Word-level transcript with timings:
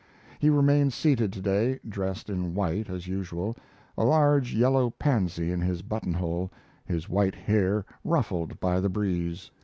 He 0.39 0.49
remained 0.49 0.93
seated 0.93 1.31
today, 1.31 1.79
dressed 1.87 2.27
in 2.27 2.55
white 2.55 2.89
as 2.89 3.05
usual, 3.05 3.55
a 3.95 4.03
large 4.03 4.51
yellow 4.51 4.89
pansy 4.89 5.51
in 5.51 5.61
his 5.61 5.83
buttonhole, 5.83 6.49
his 6.83 7.07
white 7.07 7.35
hair 7.35 7.85
ruffled 8.03 8.59
by 8.59 8.79
the 8.79 8.89
breeze. 8.89 9.51